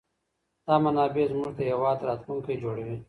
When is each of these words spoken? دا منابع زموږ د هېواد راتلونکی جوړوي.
دا 0.65 0.75
منابع 0.85 1.23
زموږ 1.31 1.51
د 1.55 1.59
هېواد 1.71 1.99
راتلونکی 2.09 2.53
جوړوي. 2.63 2.97